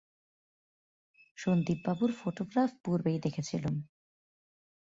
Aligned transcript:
সন্দীপবাবুর 1.37 2.11
photograph 2.19 2.71
পূর্বেই 2.83 3.19
দেখেছিলুম। 3.19 3.75